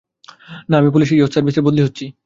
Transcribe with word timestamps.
না, 0.69 0.75
আমি 0.77 0.89
পুলিশের 0.91 1.17
ইয়ুথ 1.17 1.31
সার্ভিসে 1.33 1.61
বদলি 1.61 1.81
হচ্ছি। 1.83 2.05